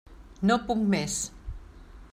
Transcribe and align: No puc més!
No 0.51 0.57
puc 0.69 0.81
més! 0.95 1.19